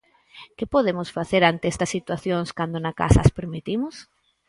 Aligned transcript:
Que 0.57 0.65
podemos 0.73 1.09
facer 1.17 1.41
ante 1.45 1.65
estas 1.73 1.93
situacións 1.95 2.49
cando 2.57 2.77
na 2.85 2.93
casa 3.01 3.19
as 3.25 3.33
permitimos? 3.37 3.95